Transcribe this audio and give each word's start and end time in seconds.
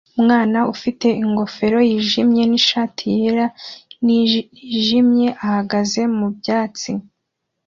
Umwana 0.17 0.59
ufite 0.73 1.07
ingofero 1.23 1.79
yijimye 1.89 2.43
nishati 2.51 3.03
yera 3.19 3.45
nijimye 4.05 5.27
ihagaze 5.45 6.01
mubyatsi 6.17 6.91